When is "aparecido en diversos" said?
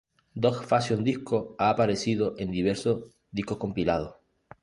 1.69-3.03